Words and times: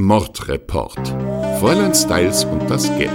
Mordreport. 0.00 1.08
Fräulein 1.60 1.94
Styles 1.94 2.44
und 2.46 2.70
das 2.70 2.88
Geld. 2.96 3.10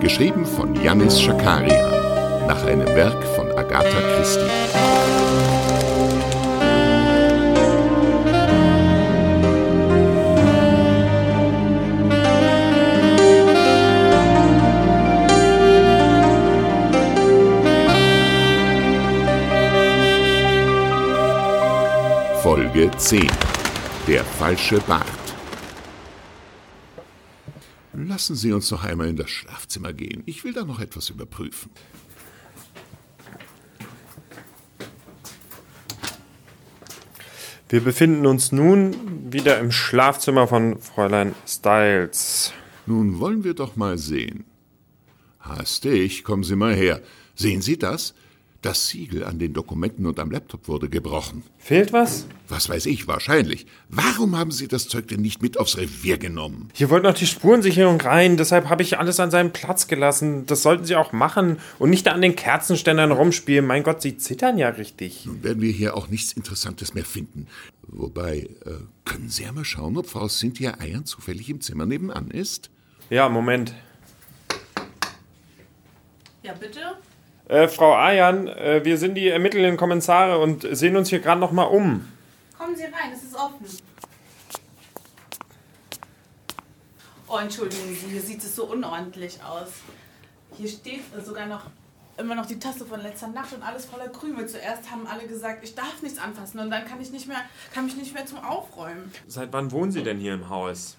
Geschrieben 0.00 0.44
von 0.44 0.74
Yannis 0.84 1.20
Schakarian. 1.22 2.46
Nach 2.46 2.66
einem 2.66 2.86
Werk 2.88 3.24
von 3.34 3.50
Agatha 3.52 3.98
Christie. 4.14 4.40
Folge 22.42 22.90
10. 22.98 23.26
Der 24.06 24.24
falsche 24.24 24.78
Bart. 24.80 25.17
Lassen 28.18 28.34
Sie 28.34 28.52
uns 28.52 28.68
noch 28.72 28.82
einmal 28.82 29.06
in 29.06 29.14
das 29.14 29.30
Schlafzimmer 29.30 29.92
gehen. 29.92 30.24
Ich 30.26 30.42
will 30.42 30.52
da 30.52 30.64
noch 30.64 30.80
etwas 30.80 31.08
überprüfen. 31.08 31.70
Wir 37.68 37.80
befinden 37.80 38.26
uns 38.26 38.50
nun 38.50 39.32
wieder 39.32 39.60
im 39.60 39.70
Schlafzimmer 39.70 40.48
von 40.48 40.80
Fräulein 40.80 41.32
Styles. 41.46 42.52
Nun 42.86 43.20
wollen 43.20 43.44
wir 43.44 43.54
doch 43.54 43.76
mal 43.76 43.98
sehen. 43.98 44.46
Hastig, 45.38 46.24
kommen 46.24 46.42
Sie 46.42 46.56
mal 46.56 46.74
her. 46.74 47.00
Sehen 47.36 47.62
Sie 47.62 47.78
das? 47.78 48.14
Das 48.60 48.88
Siegel 48.88 49.22
an 49.22 49.38
den 49.38 49.52
Dokumenten 49.52 50.04
und 50.04 50.18
am 50.18 50.32
Laptop 50.32 50.66
wurde 50.66 50.88
gebrochen. 50.88 51.44
Fehlt 51.58 51.92
was? 51.92 52.26
Was 52.48 52.68
weiß 52.68 52.86
ich, 52.86 53.06
wahrscheinlich. 53.06 53.66
Warum 53.88 54.36
haben 54.36 54.50
Sie 54.50 54.66
das 54.66 54.88
Zeug 54.88 55.06
denn 55.06 55.20
nicht 55.20 55.40
mit 55.40 55.60
aufs 55.60 55.76
Revier 55.76 56.18
genommen? 56.18 56.68
Hier 56.74 56.90
wollte 56.90 57.06
noch 57.06 57.14
die 57.14 57.28
Spurensicherung 57.28 58.00
rein, 58.00 58.36
deshalb 58.36 58.68
habe 58.68 58.82
ich 58.82 58.98
alles 58.98 59.20
an 59.20 59.30
seinem 59.30 59.52
Platz 59.52 59.86
gelassen. 59.86 60.44
Das 60.46 60.62
sollten 60.62 60.84
Sie 60.84 60.96
auch 60.96 61.12
machen 61.12 61.58
und 61.78 61.90
nicht 61.90 62.04
da 62.08 62.12
an 62.12 62.20
den 62.20 62.34
Kerzenständern 62.34 63.12
rumspielen. 63.12 63.64
Mein 63.64 63.84
Gott, 63.84 64.02
Sie 64.02 64.16
zittern 64.16 64.58
ja 64.58 64.70
richtig. 64.70 65.24
Nun 65.24 65.44
werden 65.44 65.62
wir 65.62 65.70
hier 65.70 65.96
auch 65.96 66.08
nichts 66.08 66.32
Interessantes 66.32 66.94
mehr 66.94 67.04
finden. 67.04 67.46
Wobei, 67.86 68.48
äh, 68.64 68.72
können 69.04 69.28
Sie 69.28 69.44
ja 69.44 69.52
mal 69.52 69.64
schauen, 69.64 69.96
ob 69.96 70.08
Frau 70.08 70.26
Cynthia 70.26 70.80
Eiern 70.80 71.04
zufällig 71.04 71.48
im 71.48 71.60
Zimmer 71.60 71.86
nebenan 71.86 72.32
ist? 72.32 72.70
Ja, 73.08 73.28
Moment. 73.28 73.72
Ja, 76.42 76.54
bitte? 76.54 76.80
Äh, 77.48 77.66
Frau 77.66 77.94
Ayan, 77.94 78.46
äh, 78.46 78.84
wir 78.84 78.98
sind 78.98 79.14
die 79.14 79.28
ermittelnden 79.28 79.78
Kommissare 79.78 80.38
und 80.38 80.66
sehen 80.70 80.96
uns 80.96 81.08
hier 81.08 81.20
gerade 81.20 81.40
noch 81.40 81.50
mal 81.50 81.64
um. 81.64 82.06
Kommen 82.58 82.76
Sie 82.76 82.84
rein, 82.84 83.10
es 83.14 83.22
ist 83.22 83.34
offen. 83.34 83.64
Oh, 87.26 87.38
entschuldigen 87.38 87.94
Sie, 87.94 88.08
hier 88.08 88.20
sieht 88.20 88.42
es 88.42 88.54
so 88.54 88.66
unordentlich 88.66 89.42
aus. 89.42 89.68
Hier 90.58 90.68
steht 90.68 91.00
sogar 91.24 91.46
noch 91.46 91.62
immer 92.18 92.34
noch 92.34 92.46
die 92.46 92.58
Tasse 92.58 92.84
von 92.84 93.00
letzter 93.00 93.28
Nacht 93.28 93.54
und 93.54 93.62
alles 93.62 93.86
voller 93.86 94.08
Krümel. 94.08 94.46
Zuerst 94.46 94.90
haben 94.90 95.06
alle 95.06 95.26
gesagt, 95.26 95.64
ich 95.64 95.74
darf 95.74 96.02
nichts 96.02 96.18
anfassen 96.18 96.58
und 96.58 96.70
dann 96.70 96.84
kann 96.84 97.00
ich 97.00 97.10
nicht 97.12 97.28
mehr, 97.28 97.40
kann 97.72 97.86
mich 97.86 97.96
nicht 97.96 98.12
mehr 98.12 98.26
zum 98.26 98.44
Aufräumen. 98.44 99.10
Seit 99.26 99.52
wann 99.54 99.72
wohnen 99.72 99.92
Sie 99.92 100.02
denn 100.02 100.18
hier 100.18 100.34
im 100.34 100.50
Haus? 100.50 100.98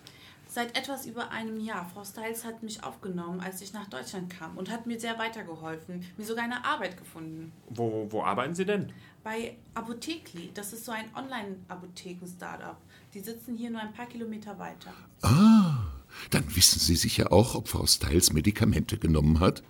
Seit 0.51 0.75
etwas 0.75 1.05
über 1.05 1.29
einem 1.29 1.59
Jahr. 1.59 1.87
Frau 1.93 2.03
Stiles 2.03 2.43
hat 2.43 2.63
mich 2.63 2.83
aufgenommen, 2.83 3.39
als 3.39 3.61
ich 3.61 3.71
nach 3.71 3.87
Deutschland 3.87 4.31
kam 4.31 4.57
und 4.57 4.71
hat 4.71 4.87
mir 4.87 4.99
sehr 4.99 5.19
weitergeholfen, 5.19 6.03
mir 6.17 6.25
sogar 6.25 6.43
eine 6.43 6.65
Arbeit 6.65 6.97
gefunden. 6.97 7.51
Wo, 7.69 8.07
wo 8.09 8.23
arbeiten 8.23 8.55
Sie 8.55 8.65
denn? 8.65 8.91
Bei 9.23 9.57
Apothekli, 9.75 10.49
das 10.55 10.73
ist 10.73 10.85
so 10.85 10.91
ein 10.91 11.05
Online-Apotheken-Startup. 11.15 12.77
Die 13.13 13.19
sitzen 13.19 13.55
hier 13.55 13.69
nur 13.69 13.81
ein 13.81 13.93
paar 13.93 14.07
Kilometer 14.07 14.57
weiter. 14.57 14.91
Ah, 15.21 15.85
dann 16.31 16.55
wissen 16.55 16.79
Sie 16.79 16.95
sicher 16.95 17.31
auch, 17.31 17.53
ob 17.53 17.67
Frau 17.67 17.85
Styles 17.85 18.33
Medikamente 18.33 18.97
genommen 18.97 19.39
hat? 19.39 19.61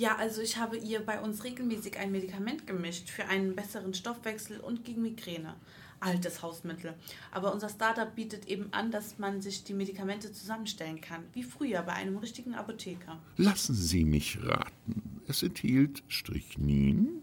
Ja, 0.00 0.16
also 0.16 0.40
ich 0.40 0.56
habe 0.56 0.78
ihr 0.78 1.00
bei 1.00 1.20
uns 1.20 1.44
regelmäßig 1.44 1.98
ein 1.98 2.10
Medikament 2.10 2.66
gemischt 2.66 3.10
für 3.10 3.26
einen 3.26 3.54
besseren 3.54 3.92
Stoffwechsel 3.92 4.58
und 4.58 4.82
gegen 4.82 5.02
Migräne. 5.02 5.56
Altes 6.00 6.40
Hausmittel. 6.40 6.94
Aber 7.32 7.52
unser 7.52 7.68
Startup 7.68 8.14
bietet 8.14 8.48
eben 8.48 8.72
an, 8.72 8.90
dass 8.90 9.18
man 9.18 9.42
sich 9.42 9.62
die 9.62 9.74
Medikamente 9.74 10.32
zusammenstellen 10.32 11.02
kann, 11.02 11.24
wie 11.34 11.42
früher 11.42 11.82
bei 11.82 11.92
einem 11.92 12.16
richtigen 12.16 12.54
Apotheker. 12.54 13.20
Lassen 13.36 13.74
Sie 13.74 14.06
mich 14.06 14.38
raten. 14.42 15.20
Es 15.28 15.42
enthielt 15.42 16.02
Strychnin? 16.08 17.20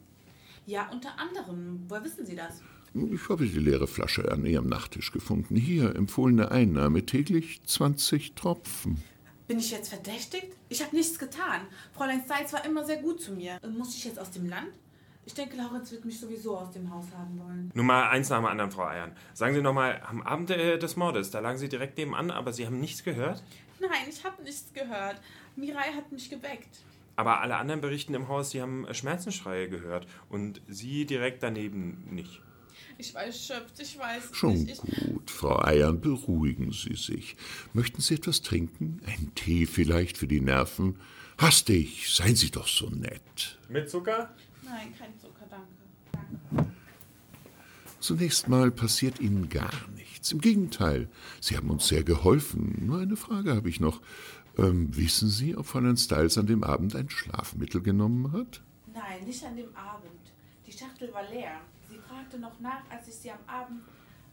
Ja, 0.67 0.87
unter 0.91 1.17
anderem. 1.17 1.83
Woher 1.87 2.03
wissen 2.03 2.27
Sie 2.27 2.35
das? 2.35 2.61
Ich 2.93 3.27
habe 3.27 3.47
die 3.47 3.57
leere 3.57 3.87
Flasche 3.87 4.31
an 4.31 4.45
Ihrem 4.45 4.67
Nachttisch 4.67 5.11
gefunden. 5.11 5.55
Hier, 5.55 5.95
empfohlene 5.95 6.51
Einnahme 6.51 7.07
täglich 7.07 7.63
20 7.63 8.35
Tropfen. 8.35 9.01
Bin 9.47 9.59
ich 9.59 9.71
jetzt 9.71 9.89
verdächtigt? 9.89 10.47
Ich 10.67 10.83
habe 10.83 10.95
nichts 10.95 11.17
getan. 11.17 11.61
Fräulein 11.93 12.21
Seitz 12.27 12.51
war 12.51 12.65
immer 12.65 12.83
sehr 12.85 12.97
gut 12.97 13.21
zu 13.21 13.31
mir. 13.31 13.59
Muss 13.77 13.95
ich 13.95 14.03
jetzt 14.03 14.19
aus 14.19 14.31
dem 14.31 14.49
Land? 14.49 14.73
Ich 15.25 15.33
denke, 15.33 15.57
Laurenz 15.57 15.91
wird 15.91 16.05
mich 16.05 16.19
sowieso 16.19 16.57
aus 16.57 16.71
dem 16.71 16.89
Haus 16.89 17.05
haben 17.17 17.39
wollen. 17.39 17.71
Nur 17.73 17.83
mal 17.83 18.09
eins 18.09 18.29
nach 18.29 18.37
dem 18.37 18.45
anderen, 18.45 18.71
Frau 18.71 18.85
Eiern. 18.85 19.13
Sagen 19.33 19.53
Sie 19.53 19.61
noch 19.61 19.73
mal, 19.73 20.01
am 20.07 20.21
Abend 20.21 20.49
äh, 20.51 20.77
des 20.77 20.95
Mordes, 20.95 21.31
da 21.31 21.39
lagen 21.39 21.57
Sie 21.57 21.69
direkt 21.69 21.97
nebenan, 21.97 22.31
aber 22.31 22.53
Sie 22.53 22.65
haben 22.65 22.79
nichts 22.79 23.03
gehört? 23.03 23.43
Nein, 23.79 24.07
ich 24.09 24.23
habe 24.23 24.41
nichts 24.43 24.73
gehört. 24.73 25.21
Mirai 25.55 25.93
hat 25.95 26.11
mich 26.11 26.29
geweckt. 26.29 26.79
Aber 27.15 27.41
alle 27.41 27.57
anderen 27.57 27.81
berichten 27.81 28.13
im 28.13 28.27
Haus, 28.27 28.51
sie 28.51 28.61
haben 28.61 28.85
äh, 28.85 28.93
Schmerzensschreie 28.93 29.69
gehört 29.69 30.07
und 30.29 30.61
Sie 30.67 31.05
direkt 31.05 31.41
daneben 31.41 32.07
nicht. 32.11 32.41
Ich 32.97 33.13
war 33.13 33.23
erschöpft, 33.23 33.79
ich 33.79 33.97
weiß 33.97 34.29
Schon 34.31 34.53
nicht. 34.53 34.83
Ich, 34.85 35.13
gut, 35.13 35.16
Frau 35.37 35.63
Eiern, 35.63 36.01
beruhigen 36.01 36.71
Sie 36.71 36.95
sich. 36.95 37.37
Möchten 37.73 38.01
Sie 38.01 38.15
etwas 38.15 38.41
trinken? 38.41 38.99
Ein 39.05 39.33
Tee 39.35 39.67
vielleicht 39.67 40.17
für 40.17 40.27
die 40.27 40.41
Nerven? 40.41 40.95
Hastig, 41.37 42.11
seien 42.11 42.35
Sie 42.35 42.49
doch 42.49 42.67
so 42.67 42.89
nett. 42.89 43.59
Mit 43.69 43.87
Zucker? 43.87 44.33
nein, 44.63 44.95
kein 44.97 45.15
Zucker, 45.19 45.45
danke. 45.47 45.67
danke. 46.51 46.71
Zunächst 47.99 48.47
mal 48.47 48.71
passiert 48.71 49.19
Ihnen 49.19 49.47
gar 49.47 49.69
nichts. 49.95 50.31
Im 50.31 50.41
Gegenteil, 50.41 51.07
Sie 51.39 51.55
haben 51.55 51.69
uns 51.69 51.87
sehr 51.87 52.03
geholfen. 52.03 52.87
Nur 52.87 52.99
eine 52.99 53.15
Frage 53.15 53.55
habe 53.55 53.69
ich 53.69 53.79
noch. 53.79 54.01
Ähm, 54.57 54.97
wissen 54.97 55.29
Sie, 55.29 55.55
ob 55.55 55.67
Fräulein 55.67 55.97
Styles 55.97 56.39
an 56.39 56.47
dem 56.47 56.63
Abend 56.63 56.95
ein 56.95 57.11
Schlafmittel 57.11 57.81
genommen 57.83 58.31
hat? 58.31 58.63
Nein, 58.91 59.23
nicht 59.23 59.43
an 59.43 59.55
dem 59.55 59.75
Abend. 59.75 60.33
Die 60.65 60.71
Schachtel 60.71 61.13
war 61.13 61.29
leer. 61.29 61.61
Sie 61.87 61.99
fragte 61.99 62.39
noch 62.39 62.59
nach, 62.59 62.81
als 62.89 63.07
ich 63.07 63.13
sie 63.13 63.29
am 63.29 63.37
Abend 63.45 63.81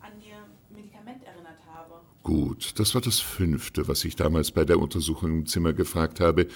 an 0.04 0.12
ihr 0.20 0.36
Medikament 0.74 1.24
erinnert 1.24 1.58
habe. 1.72 1.94
Gut, 2.22 2.78
das 2.78 2.94
war 2.94 3.00
das 3.00 3.20
fünfte, 3.20 3.88
was 3.88 4.04
ich 4.04 4.16
damals 4.16 4.50
bei 4.50 4.64
der 4.64 4.78
Untersuchung 4.78 5.30
im 5.30 5.46
Zimmer 5.46 5.72
gefragt 5.72 6.20
habe. 6.20 6.48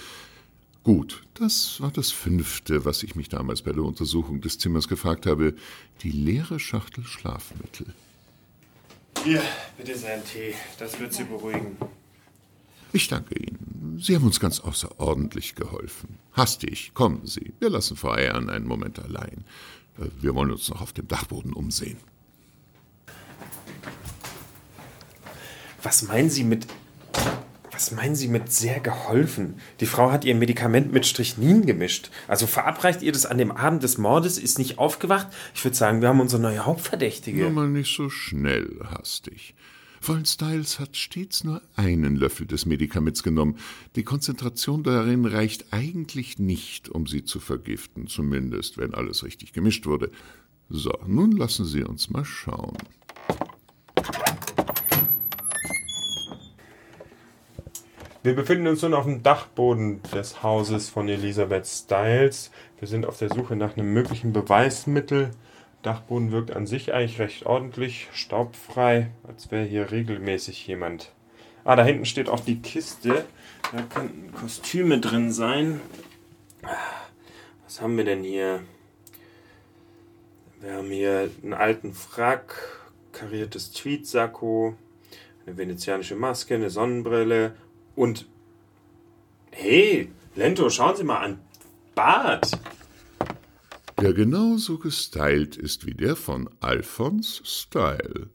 Gut, 0.83 1.23
das 1.33 1.81
war 1.81 1.91
das 1.91 2.11
fünfte, 2.11 2.85
was 2.85 3.03
ich 3.03 3.15
mich 3.15 3.29
damals 3.29 3.61
bei 3.61 3.71
der 3.71 3.83
Untersuchung 3.83 4.41
des 4.41 4.57
Zimmers 4.57 4.87
gefragt 4.87 5.25
habe. 5.25 5.53
Die 6.01 6.11
leere 6.11 6.59
Schachtel 6.59 7.03
Schlafmittel. 7.03 7.87
Hier, 9.23 9.41
bitte 9.77 9.97
seinen 9.97 10.23
Tee. 10.23 10.53
Das 10.77 10.99
wird 10.99 11.13
Sie 11.13 11.25
beruhigen. 11.25 11.77
Ich 12.93 13.07
danke 13.07 13.35
Ihnen. 13.37 13.99
Sie 14.01 14.15
haben 14.15 14.25
uns 14.25 14.39
ganz 14.39 14.61
außerordentlich 14.61 15.55
geholfen. 15.55 16.17
Hastig, 16.33 16.93
kommen 16.93 17.27
Sie. 17.27 17.53
Wir 17.59 17.69
lassen 17.69 17.97
Frau 17.97 18.11
Eiern 18.11 18.49
einen 18.49 18.65
Moment 18.65 18.99
allein. 18.99 19.43
Äh, 19.99 20.05
Wir 20.21 20.33
wollen 20.33 20.51
uns 20.51 20.69
noch 20.69 20.81
auf 20.81 20.93
dem 20.93 21.07
Dachboden 21.07 21.53
umsehen. 21.53 21.97
Was 25.83 26.03
meinen 26.03 26.29
Sie 26.29 26.43
mit. 26.43 26.67
Was 27.71 27.91
meinen 27.91 28.15
Sie 28.15 28.27
mit 28.27 28.51
sehr 28.51 28.81
geholfen? 28.81 29.55
Die 29.79 29.85
Frau 29.85 30.11
hat 30.11 30.25
ihr 30.25 30.35
Medikament 30.35 30.91
mit 30.91 31.05
Strychnin 31.05 31.65
gemischt. 31.65 32.11
Also 32.27 32.45
verabreicht 32.45 33.01
ihr 33.01 33.13
das 33.13 33.25
an 33.25 33.37
dem 33.37 33.51
Abend 33.51 33.83
des 33.83 33.97
Mordes, 33.97 34.37
ist 34.37 34.59
nicht 34.59 34.77
aufgewacht? 34.77 35.27
Ich 35.55 35.63
würde 35.63 35.77
sagen, 35.77 36.01
wir 36.01 36.09
haben 36.09 36.19
unsere 36.19 36.41
neue 36.41 36.65
Hauptverdächtige. 36.65 37.43
Nur 37.43 37.51
mal 37.51 37.69
nicht 37.69 37.95
so 37.95 38.09
schnell, 38.09 38.81
hastig. 38.83 39.55
Fräulein 40.01 40.25
Styles 40.25 40.79
hat 40.79 40.97
stets 40.97 41.43
nur 41.43 41.61
einen 41.75 42.17
Löffel 42.17 42.47
des 42.47 42.65
Medikaments 42.65 43.23
genommen. 43.23 43.57
Die 43.95 44.03
Konzentration 44.03 44.83
darin 44.83 45.25
reicht 45.25 45.71
eigentlich 45.71 46.39
nicht, 46.39 46.89
um 46.89 47.05
sie 47.07 47.23
zu 47.23 47.39
vergiften, 47.39 48.07
zumindest 48.07 48.77
wenn 48.77 48.93
alles 48.93 49.23
richtig 49.23 49.53
gemischt 49.53 49.85
wurde. 49.85 50.11
So, 50.69 50.91
nun 51.07 51.31
lassen 51.31 51.65
Sie 51.65 51.83
uns 51.83 52.09
mal 52.09 52.25
schauen. 52.25 52.77
Wir 58.21 58.35
befinden 58.35 58.67
uns 58.67 58.81
nun 58.81 58.93
auf 58.93 59.05
dem 59.05 59.23
Dachboden 59.23 60.01
des 60.13 60.43
Hauses 60.43 60.89
von 60.89 61.07
Elisabeth 61.07 61.65
Styles. 61.65 62.51
Wir 62.77 62.87
sind 62.89 63.05
auf 63.05 63.17
der 63.17 63.29
Suche 63.29 63.55
nach 63.55 63.77
einem 63.77 63.93
möglichen 63.93 64.33
Beweismittel. 64.33 65.31
Dachboden 65.83 66.33
wirkt 66.33 66.53
an 66.53 66.67
sich 66.67 66.93
eigentlich 66.93 67.19
recht 67.19 67.45
ordentlich, 67.45 68.09
staubfrei, 68.11 69.11
als 69.25 69.51
wäre 69.51 69.63
hier 69.63 69.91
regelmäßig 69.91 70.67
jemand. 70.67 71.13
Ah, 71.63 71.77
da 71.77 71.85
hinten 71.85 72.03
steht 72.03 72.27
auch 72.27 72.41
die 72.41 72.61
Kiste. 72.61 73.23
Da 73.71 73.81
könnten 73.83 74.33
Kostüme 74.33 74.99
drin 74.99 75.31
sein. 75.31 75.79
Was 77.63 77.79
haben 77.79 77.95
wir 77.95 78.03
denn 78.03 78.23
hier? 78.23 78.59
Wir 80.59 80.73
haben 80.73 80.89
hier 80.89 81.29
einen 81.41 81.53
alten 81.53 81.93
Frack, 81.93 82.81
kariertes 83.13 83.71
Tweetsacko, 83.71 84.75
eine 85.45 85.57
venezianische 85.57 86.17
Maske, 86.17 86.55
eine 86.55 86.69
Sonnenbrille 86.69 87.53
und 87.99 88.27
hey, 89.51 90.09
Lento, 90.35 90.69
schauen 90.69 90.95
Sie 90.95 91.03
mal 91.03 91.17
an. 91.17 91.39
Bart. 91.95 92.49
Der 93.99 94.13
genauso 94.13 94.79
gestylt 94.79 95.57
ist 95.57 95.85
wie 95.85 95.93
der 95.93 96.15
von 96.15 96.49
Alphons 96.61 97.41
Style. 97.43 98.29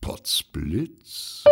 Potzblitz. 0.00 1.44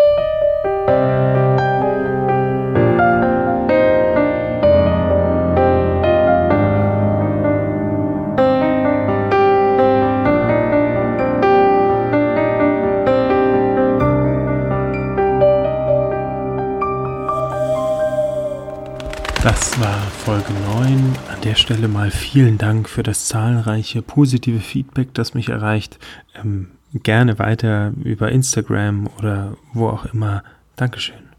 Das 19.42 19.80
war 19.80 19.98
Folge 19.98 20.52
9. 20.52 21.16
An 21.32 21.40
der 21.42 21.54
Stelle 21.54 21.88
mal 21.88 22.10
vielen 22.10 22.58
Dank 22.58 22.90
für 22.90 23.02
das 23.02 23.24
zahlreiche 23.24 24.02
positive 24.02 24.60
Feedback, 24.60 25.14
das 25.14 25.32
mich 25.32 25.48
erreicht. 25.48 25.98
Ähm, 26.34 26.68
gerne 26.92 27.38
weiter 27.38 27.94
über 28.04 28.30
Instagram 28.30 29.08
oder 29.18 29.56
wo 29.72 29.88
auch 29.88 30.04
immer. 30.04 30.44
Dankeschön. 30.76 31.29